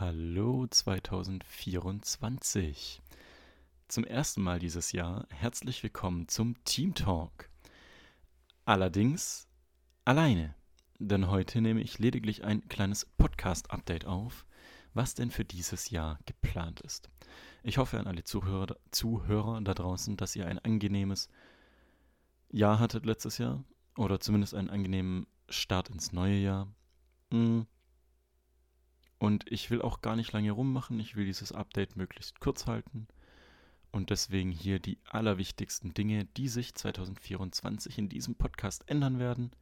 [0.00, 3.00] Hallo 2024.
[3.86, 7.48] Zum ersten Mal dieses Jahr herzlich willkommen zum Team Talk.
[8.64, 9.46] Allerdings
[10.04, 10.56] alleine,
[10.98, 14.44] denn heute nehme ich lediglich ein kleines Podcast-Update auf,
[14.94, 17.08] was denn für dieses Jahr geplant ist.
[17.62, 21.28] Ich hoffe an alle Zuhörer, Zuhörer da draußen, dass ihr ein angenehmes
[22.50, 23.62] Jahr hattet letztes Jahr
[23.96, 26.66] oder zumindest einen angenehmen Start ins neue Jahr.
[27.30, 27.68] Hm
[29.18, 30.98] und ich will auch gar nicht lange rummachen.
[31.00, 33.06] Ich will dieses Update möglichst kurz halten.
[33.90, 39.52] Und deswegen hier die allerwichtigsten Dinge, die sich 2024 in diesem Podcast ändern werden.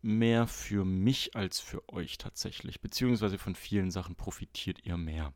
[0.00, 2.80] Mehr für mich als für euch tatsächlich.
[2.80, 5.34] Beziehungsweise von vielen Sachen profitiert ihr mehr.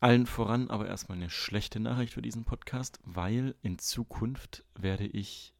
[0.00, 5.54] Allen voran aber erstmal eine schlechte Nachricht für diesen Podcast, weil in Zukunft werde ich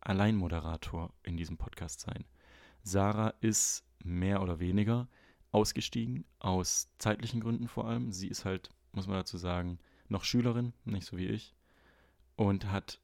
[0.00, 2.24] Alleinmoderator in diesem Podcast sein.
[2.82, 5.08] Sarah ist mehr oder weniger
[5.52, 8.10] ausgestiegen, aus zeitlichen Gründen vor allem.
[8.10, 9.78] Sie ist halt, muss man dazu sagen,
[10.08, 11.54] noch Schülerin, nicht so wie ich,
[12.36, 13.00] und hat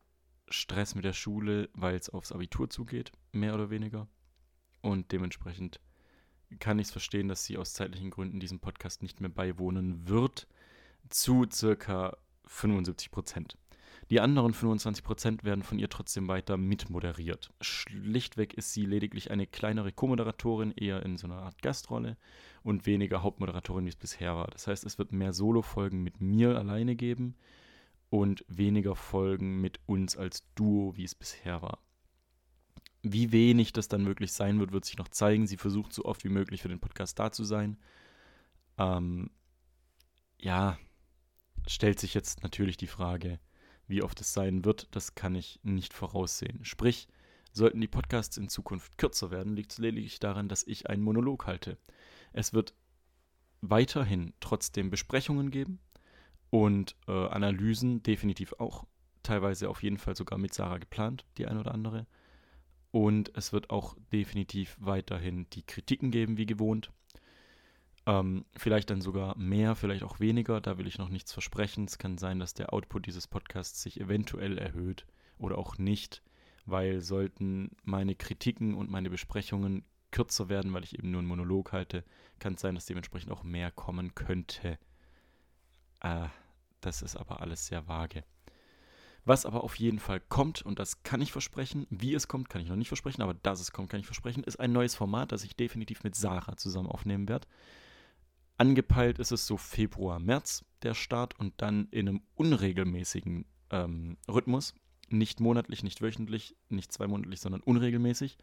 [0.48, 4.08] Stress mit der Schule, weil es aufs Abitur zugeht, mehr oder weniger.
[4.80, 5.80] Und dementsprechend
[6.58, 10.46] kann ich es verstehen, dass sie aus zeitlichen Gründen diesem Podcast nicht mehr beiwohnen wird,
[11.10, 13.58] zu circa 75 Prozent.
[14.11, 17.51] Die anderen 25% werden von ihr trotzdem weiter mitmoderiert.
[17.61, 22.17] Schlichtweg ist sie lediglich eine kleinere Co-Moderatorin, eher in so einer Art Gastrolle
[22.62, 24.47] und weniger Hauptmoderatorin, wie es bisher war.
[24.47, 27.36] Das heißt, es wird mehr Solo-Folgen mit mir alleine geben
[28.09, 31.79] und weniger Folgen mit uns als Duo, wie es bisher war.
[33.03, 35.47] Wie wenig das dann wirklich sein wird, wird sich noch zeigen.
[35.47, 37.77] Sie versucht so oft wie möglich für den Podcast da zu sein.
[38.79, 39.31] Ähm,
[40.39, 40.79] ja,
[41.67, 43.39] stellt sich jetzt natürlich die Frage,
[43.89, 46.64] wie oft es sein wird, das kann ich nicht voraussehen.
[46.64, 47.08] Sprich,
[47.53, 51.47] sollten die Podcasts in Zukunft kürzer werden, liegt es lediglich daran, dass ich einen Monolog
[51.47, 51.78] halte.
[52.33, 52.75] Es wird
[53.61, 55.80] weiterhin trotzdem Besprechungen geben
[56.50, 58.84] und äh, Analysen definitiv auch,
[59.22, 62.07] teilweise auf jeden Fall sogar mit Sarah geplant, die ein oder andere.
[62.91, 66.91] Und es wird auch definitiv weiterhin die Kritiken geben, wie gewohnt.
[68.08, 71.85] Ähm, vielleicht dann sogar mehr, vielleicht auch weniger, da will ich noch nichts versprechen.
[71.85, 76.23] Es kann sein, dass der Output dieses Podcasts sich eventuell erhöht oder auch nicht,
[76.64, 81.73] weil sollten meine Kritiken und meine Besprechungen kürzer werden, weil ich eben nur einen Monolog
[81.73, 82.02] halte,
[82.39, 84.79] kann es sein, dass dementsprechend auch mehr kommen könnte.
[86.01, 86.29] Äh,
[86.80, 88.24] das ist aber alles sehr vage.
[89.27, 92.63] Was aber auf jeden Fall kommt, und das kann ich versprechen, wie es kommt, kann
[92.63, 95.30] ich noch nicht versprechen, aber dass es kommt, kann ich versprechen, ist ein neues Format,
[95.30, 97.47] das ich definitiv mit Sarah zusammen aufnehmen werde.
[98.58, 104.74] Angepeilt ist es so Februar, März der Start und dann in einem unregelmäßigen ähm, Rhythmus.
[105.11, 108.36] Nicht monatlich, nicht wöchentlich, nicht zweimonatlich, sondern unregelmäßig.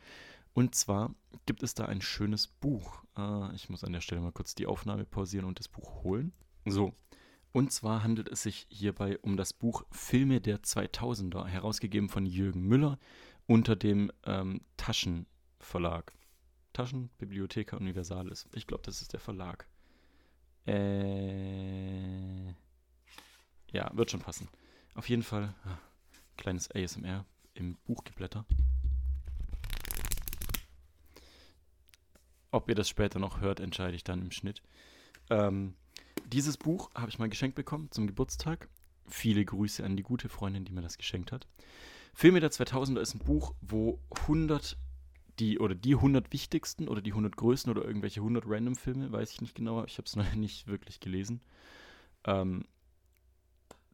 [0.53, 1.13] Und zwar
[1.45, 3.03] gibt es da ein schönes Buch.
[3.17, 6.31] Äh, ich muss an der Stelle mal kurz die Aufnahme pausieren und das Buch holen.
[6.65, 6.93] So.
[7.51, 12.61] Und zwar handelt es sich hierbei um das Buch Filme der 2000er, herausgegeben von Jürgen
[12.61, 12.99] Müller
[13.47, 16.13] unter dem ähm, Taschenverlag.
[16.71, 18.47] Taschenbibliotheca Universalis.
[18.55, 19.67] Ich glaube, das ist der Verlag.
[20.67, 22.47] Äh,
[23.71, 24.47] ja, wird schon passen.
[24.95, 25.77] Auf jeden Fall, ah,
[26.37, 28.45] kleines ASMR im Buchgeblätter.
[32.51, 34.61] Ob ihr das später noch hört, entscheide ich dann im Schnitt.
[35.29, 35.75] Ähm,
[36.25, 38.69] dieses Buch habe ich mal geschenkt bekommen zum Geburtstag.
[39.07, 41.47] Viele Grüße an die gute Freundin, die mir das geschenkt hat.
[42.13, 44.77] Filme der 2000er ist ein Buch, wo 100
[45.39, 49.31] die oder die 100 wichtigsten oder die 100 größten oder irgendwelche 100 random Filme, weiß
[49.31, 51.41] ich nicht genau, ich habe es noch nicht wirklich gelesen.
[52.25, 52.65] Ähm,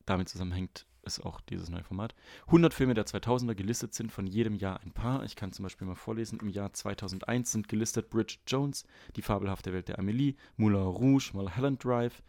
[0.06, 2.14] damit zusammenhängt ist auch dieses neue Format.
[2.48, 5.24] 100 Filme der 2000er gelistet sind von jedem Jahr ein paar.
[5.24, 6.40] Ich kann zum Beispiel mal vorlesen.
[6.40, 8.86] Im Jahr 2001 sind gelistet Bridget Jones,
[9.16, 12.22] Die fabelhafte Welt der Amelie, Moulin Rouge, Mulholland Drive.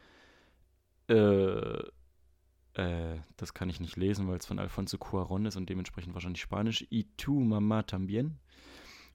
[1.08, 1.82] Äh,
[2.74, 6.40] äh, das kann ich nicht lesen, weil es von Alfonso Cuaron ist und dementsprechend wahrscheinlich
[6.40, 6.86] Spanisch.
[6.90, 8.38] Y tu mamá también.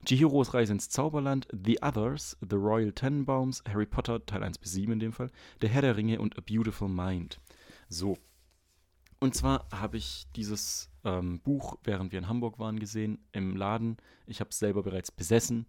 [0.06, 4.92] Chihiros Reise ins Zauberland, The Others, The Royal Tenenbaums, Harry Potter, Teil 1 bis 7
[4.92, 5.30] in dem Fall,
[5.60, 7.40] Der Herr der Ringe und A Beautiful Mind.
[7.88, 8.16] So.
[9.20, 13.96] Und zwar habe ich dieses ähm, Buch, während wir in Hamburg waren, gesehen, im Laden.
[14.26, 15.66] Ich habe es selber bereits besessen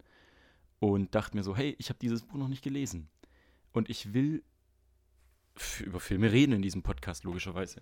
[0.80, 3.10] und dachte mir so, hey, ich habe dieses Buch noch nicht gelesen.
[3.72, 4.44] Und ich will
[5.82, 7.82] über Filme reden in diesem Podcast, logischerweise.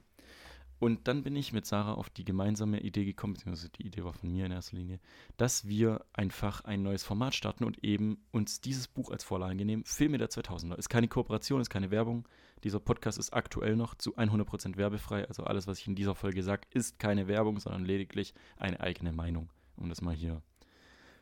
[0.79, 4.13] Und dann bin ich mit Sarah auf die gemeinsame Idee gekommen, beziehungsweise die Idee war
[4.13, 5.00] von mir in erster Linie,
[5.38, 9.83] dass wir einfach ein neues Format starten und eben uns dieses Buch als Vorlage nehmen.
[9.85, 10.75] Filme der 2000er.
[10.75, 12.27] Ist keine Kooperation, ist keine Werbung.
[12.63, 15.27] Dieser Podcast ist aktuell noch zu 100% werbefrei.
[15.27, 19.13] Also alles, was ich in dieser Folge sage, ist keine Werbung, sondern lediglich eine eigene
[19.13, 19.50] Meinung.
[19.77, 20.41] Um das mal hier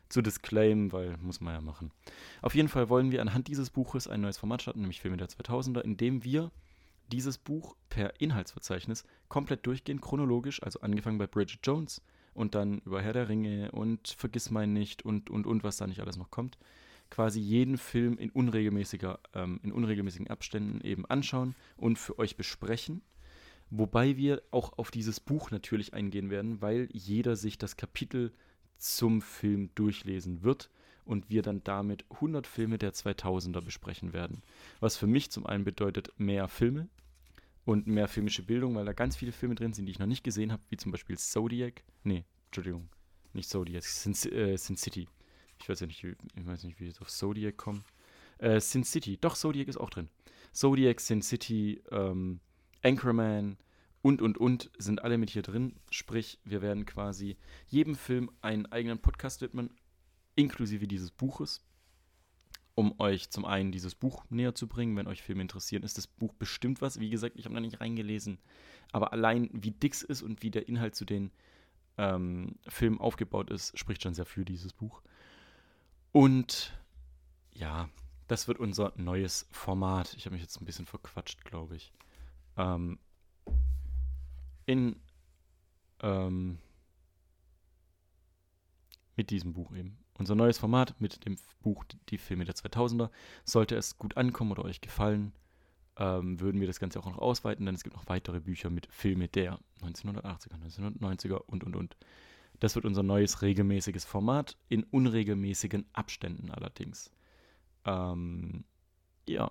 [0.08, 1.90] zu disclaimen, weil muss man ja machen.
[2.42, 5.28] Auf jeden Fall wollen wir anhand dieses Buches ein neues Format starten, nämlich Filme der
[5.28, 6.50] 2000er, in dem wir
[7.12, 12.02] dieses Buch per Inhaltsverzeichnis komplett durchgehen, chronologisch, also angefangen bei Bridget Jones
[12.34, 15.86] und dann über Herr der Ringe und Vergiss mein nicht und, und, und, was da
[15.86, 16.58] nicht alles noch kommt.
[17.10, 23.02] Quasi jeden Film in, unregelmäßiger, ähm, in unregelmäßigen Abständen eben anschauen und für euch besprechen.
[23.70, 28.32] Wobei wir auch auf dieses Buch natürlich eingehen werden, weil jeder sich das Kapitel
[28.76, 30.70] zum Film durchlesen wird
[31.06, 34.42] und wir dann damit 100 Filme der 2000er besprechen werden.
[34.80, 36.88] Was für mich zum einen bedeutet mehr Filme
[37.64, 40.24] und mehr filmische Bildung, weil da ganz viele Filme drin sind, die ich noch nicht
[40.24, 41.82] gesehen habe, wie zum Beispiel Zodiac.
[42.04, 42.88] Nee, Entschuldigung,
[43.32, 45.08] nicht Zodiac, Sin, äh, Sin City.
[45.60, 47.82] Ich weiß ja nicht, ich weiß nicht, wie ich auf Zodiac komme.
[48.38, 50.08] Äh, Sin City, doch, Zodiac ist auch drin.
[50.52, 52.40] Zodiac, Sin City, ähm,
[52.82, 53.56] Anchorman,
[54.06, 55.74] und, und, und sind alle mit hier drin.
[55.90, 57.36] Sprich, wir werden quasi
[57.66, 59.74] jedem Film einen eigenen Podcast widmen,
[60.36, 61.64] inklusive dieses Buches,
[62.74, 64.96] um euch zum einen dieses Buch näher zu bringen.
[64.96, 67.00] Wenn euch Filme interessieren, ist das Buch bestimmt was.
[67.00, 68.38] Wie gesagt, ich habe noch nicht reingelesen,
[68.92, 71.32] aber allein wie dick es ist und wie der Inhalt zu den
[71.98, 75.02] ähm, Filmen aufgebaut ist, spricht schon sehr für dieses Buch.
[76.12, 76.78] Und
[77.52, 77.88] ja,
[78.28, 80.14] das wird unser neues Format.
[80.14, 81.92] Ich habe mich jetzt ein bisschen verquatscht, glaube ich.
[82.56, 82.98] Ähm,
[84.66, 84.96] in
[86.00, 86.58] ähm,
[89.16, 89.98] mit diesem Buch eben.
[90.18, 93.10] Unser neues Format mit dem Buch Die Filme der 2000er.
[93.44, 95.32] Sollte es gut ankommen oder euch gefallen,
[95.98, 98.86] ähm, würden wir das Ganze auch noch ausweiten, denn es gibt noch weitere Bücher mit
[98.90, 101.96] Filme der 1980er, 1990er und und und.
[102.60, 107.10] Das wird unser neues regelmäßiges Format, in unregelmäßigen Abständen allerdings.
[107.84, 108.64] Ähm,
[109.28, 109.50] ja,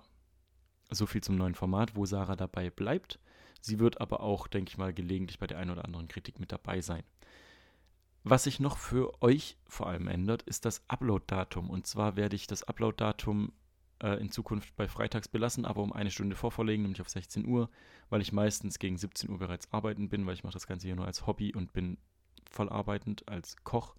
[0.90, 3.20] so viel zum neuen Format, wo Sarah dabei bleibt.
[3.60, 6.52] Sie wird aber auch, denke ich mal, gelegentlich bei der einen oder anderen Kritik mit
[6.52, 7.02] dabei sein.
[8.28, 11.70] Was sich noch für euch vor allem ändert, ist das Upload-Datum.
[11.70, 13.52] Und zwar werde ich das Upload-Datum
[14.02, 17.70] äh, in Zukunft bei Freitags belassen, aber um eine Stunde vorverlegen, nämlich auf 16 Uhr,
[18.10, 20.96] weil ich meistens gegen 17 Uhr bereits arbeiten bin, weil ich mache das Ganze hier
[20.96, 21.98] nur als Hobby und bin
[22.50, 23.94] voll arbeitend als Koch.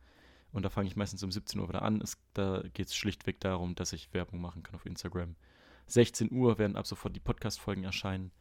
[0.52, 2.02] Und da fange ich meistens um 17 Uhr wieder an.
[2.02, 5.38] Es, da geht es schlichtweg darum, dass ich Werbung machen kann auf Instagram.
[5.86, 8.32] 16 Uhr werden ab sofort die Podcast-Folgen erscheinen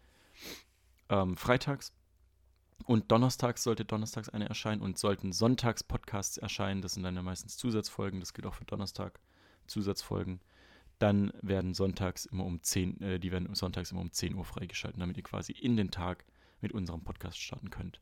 [1.10, 1.92] ähm, freitags.
[2.84, 6.82] Und donnerstags sollte donnerstags eine erscheinen und sollten sonntags Podcasts erscheinen.
[6.82, 8.20] Das sind dann ja meistens Zusatzfolgen.
[8.20, 9.20] Das gilt auch für Donnerstag.
[9.66, 10.40] Zusatzfolgen.
[10.98, 15.00] Dann werden sonntags immer um 10, äh, die werden sonntags immer um 10 Uhr freigeschaltet,
[15.00, 16.24] damit ihr quasi in den Tag
[16.60, 18.00] mit unserem Podcast starten könnt.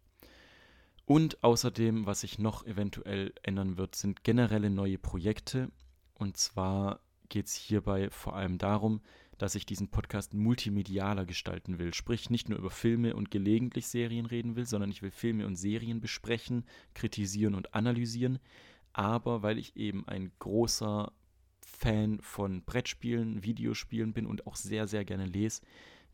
[1.07, 5.71] Und außerdem, was sich noch eventuell ändern wird, sind generelle neue Projekte.
[6.15, 9.01] Und zwar geht es hierbei vor allem darum,
[9.45, 11.93] dass ich diesen Podcast multimedialer gestalten will.
[11.93, 15.57] Sprich, nicht nur über Filme und gelegentlich Serien reden will, sondern ich will Filme und
[15.57, 16.65] Serien besprechen,
[16.95, 18.39] kritisieren und analysieren.
[18.95, 21.13] Aber weil ich eben ein großer
[21.61, 25.61] Fan von Brettspielen, Videospielen bin und auch sehr, sehr gerne lese,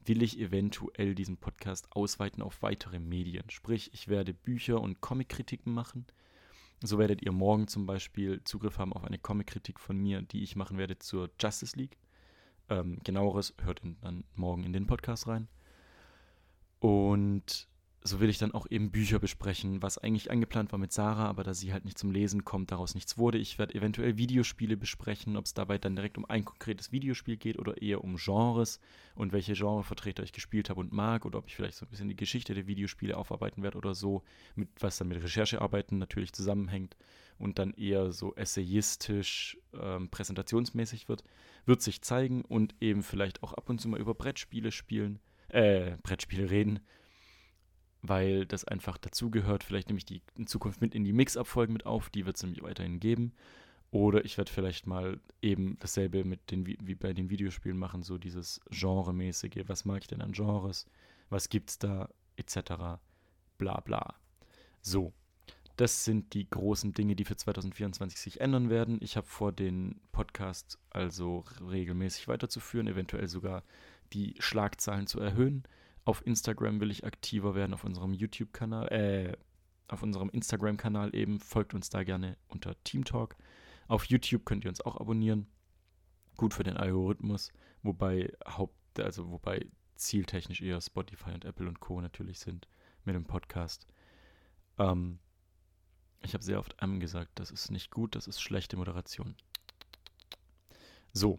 [0.04, 3.48] will ich eventuell diesen Podcast ausweiten auf weitere Medien.
[3.48, 6.04] Sprich, ich werde Bücher und Comickritiken machen.
[6.82, 10.56] So werdet ihr morgen zum Beispiel Zugriff haben auf eine Comic-Kritik von mir, die ich
[10.56, 11.96] machen werde zur Justice League.
[12.70, 15.48] Ähm, genaueres hört in, dann morgen in den Podcast rein.
[16.78, 17.68] Und
[18.02, 21.44] so will ich dann auch eben Bücher besprechen, was eigentlich angeplant war mit Sarah, aber
[21.44, 23.36] da sie halt nicht zum Lesen kommt, daraus nichts wurde.
[23.36, 27.58] Ich werde eventuell Videospiele besprechen, ob es dabei dann direkt um ein konkretes Videospiel geht
[27.58, 28.80] oder eher um Genres
[29.14, 32.08] und welche Genrevertreter ich gespielt habe und mag oder ob ich vielleicht so ein bisschen
[32.08, 34.22] die Geschichte der Videospiele aufarbeiten werde oder so,
[34.54, 36.96] mit was dann mit Recherchearbeiten natürlich zusammenhängt
[37.38, 41.22] und dann eher so essayistisch, ähm, präsentationsmäßig wird,
[41.66, 45.96] wird sich zeigen und eben vielleicht auch ab und zu mal über Brettspiele spielen, äh,
[46.02, 46.80] Brettspiele reden
[48.02, 49.64] weil das einfach dazugehört.
[49.64, 52.42] Vielleicht nehme ich die in Zukunft mit in die Mix-Up-Folgen mit auf, die wird es
[52.42, 53.32] nämlich weiterhin geben.
[53.92, 58.18] Oder ich werde vielleicht mal eben dasselbe mit den, wie bei den Videospielen machen, so
[58.18, 59.64] dieses Genremäßige.
[59.66, 60.86] Was mag ich denn an Genres?
[61.28, 62.08] Was gibt's da?
[62.36, 62.56] Etc.
[63.58, 64.14] Bla bla.
[64.80, 65.12] So.
[65.76, 68.98] Das sind die großen Dinge, die für 2024 sich ändern werden.
[69.00, 73.64] Ich habe vor, den Podcast also regelmäßig weiterzuführen, eventuell sogar
[74.12, 75.64] die Schlagzahlen zu erhöhen.
[76.10, 79.36] Auf Instagram will ich aktiver werden, auf unserem YouTube-Kanal, äh,
[79.86, 81.38] auf unserem Instagram-Kanal eben.
[81.38, 83.36] Folgt uns da gerne unter Team Talk.
[83.86, 85.46] Auf YouTube könnt ihr uns auch abonnieren.
[86.36, 87.52] Gut für den Algorithmus,
[87.84, 92.00] wobei Haupt, also wobei zieltechnisch eher Spotify und Apple und Co.
[92.00, 92.66] natürlich sind
[93.04, 93.86] mit dem Podcast.
[94.78, 95.20] Ähm,
[96.22, 99.36] ich habe sehr oft am gesagt, das ist nicht gut, das ist schlechte Moderation.
[101.12, 101.38] So.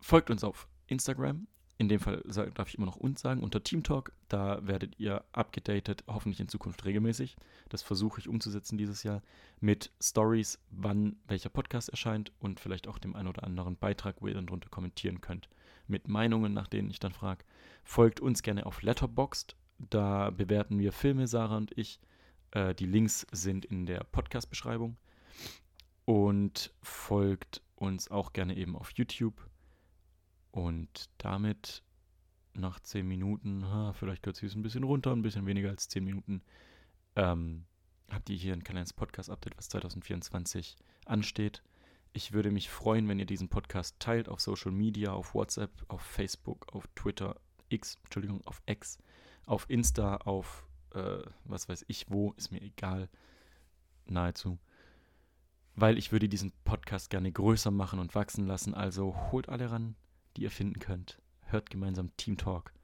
[0.00, 2.22] Folgt uns auf Instagram, in dem Fall
[2.54, 4.12] darf ich immer noch uns sagen, unter Team Talk.
[4.28, 7.36] Da werdet ihr abgedatet, hoffentlich in Zukunft regelmäßig.
[7.68, 9.22] Das versuche ich umzusetzen dieses Jahr
[9.60, 14.28] mit Stories, wann welcher Podcast erscheint und vielleicht auch dem einen oder anderen Beitrag, wo
[14.28, 15.48] ihr dann drunter kommentieren könnt.
[15.88, 17.44] Mit Meinungen, nach denen ich dann frage.
[17.82, 19.56] Folgt uns gerne auf Letterboxd.
[19.78, 21.98] Da bewerten wir Filme, Sarah und ich.
[22.52, 24.96] Äh, die Links sind in der Podcast-Beschreibung.
[26.04, 29.34] Und folgt uns auch gerne eben auf YouTube
[30.54, 31.82] und damit
[32.54, 36.04] nach 10 Minuten, vielleicht kürze ich es ein bisschen runter, ein bisschen weniger als 10
[36.04, 36.42] Minuten,
[37.16, 37.64] ähm,
[38.08, 41.64] habt ihr hier ein kleines Podcast-Update, was 2024 ansteht.
[42.12, 46.02] Ich würde mich freuen, wenn ihr diesen Podcast teilt auf Social Media, auf WhatsApp, auf
[46.02, 47.34] Facebook, auf Twitter,
[47.68, 48.98] X, Entschuldigung, auf X,
[49.46, 53.08] auf Insta, auf äh, was weiß ich wo, ist mir egal,
[54.06, 54.60] nahezu.
[55.74, 58.72] Weil ich würde diesen Podcast gerne größer machen und wachsen lassen.
[58.72, 59.96] Also holt alle ran,
[60.36, 61.22] die ihr finden könnt.
[61.42, 62.74] Hört gemeinsam Team Talk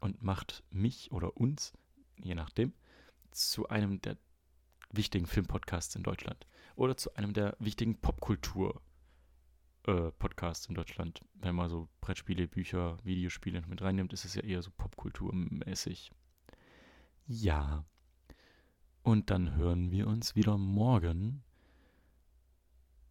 [0.00, 1.72] und macht mich oder uns,
[2.16, 2.72] je nachdem,
[3.30, 4.16] zu einem der
[4.90, 11.20] wichtigen Filmpodcasts in Deutschland oder zu einem der wichtigen Popkultur-Podcasts äh, in Deutschland.
[11.34, 16.10] Wenn man so Brettspiele, Bücher, Videospiele mit reinnimmt, ist es ja eher so Popkulturmäßig.
[17.26, 17.84] Ja.
[19.02, 21.42] Und dann hören wir uns wieder morgen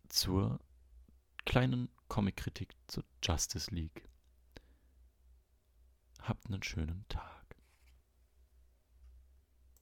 [0.09, 0.59] zur
[1.45, 4.07] kleinen Comic-Kritik zur Justice League.
[6.21, 7.34] Habt einen schönen Tag.